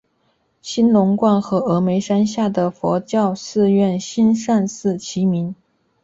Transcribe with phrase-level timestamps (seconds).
[0.63, 5.53] 兴隆观和峨嵋山下的佛教寺院兴善寺齐名。